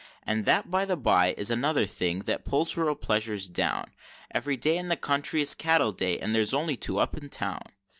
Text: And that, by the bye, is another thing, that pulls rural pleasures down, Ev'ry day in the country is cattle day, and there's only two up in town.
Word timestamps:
And 0.23 0.45
that, 0.45 0.71
by 0.71 0.85
the 0.85 0.97
bye, 0.97 1.35
is 1.37 1.51
another 1.51 1.85
thing, 1.85 2.21
that 2.21 2.43
pulls 2.43 2.75
rural 2.75 2.95
pleasures 2.95 3.47
down, 3.47 3.91
Ev'ry 4.33 4.57
day 4.57 4.75
in 4.75 4.87
the 4.87 4.97
country 4.97 5.41
is 5.41 5.53
cattle 5.53 5.91
day, 5.91 6.17
and 6.17 6.33
there's 6.33 6.55
only 6.55 6.75
two 6.75 6.97
up 6.97 7.15
in 7.15 7.29
town. 7.29 7.61